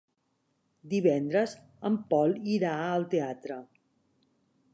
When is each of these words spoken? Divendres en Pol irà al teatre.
Divendres 0.93 1.53
en 1.91 1.99
Pol 2.15 2.35
irà 2.57 2.73
al 2.87 3.07
teatre. 3.13 3.61